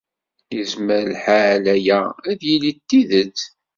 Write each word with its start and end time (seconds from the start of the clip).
Yezmer 0.55 1.03
lḥal 1.13 1.63
aya 1.75 1.99
ad 2.29 2.39
yili 2.47 2.71
d 2.77 2.79
tidet. 2.89 3.39